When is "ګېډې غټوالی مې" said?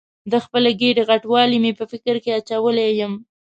0.81-1.71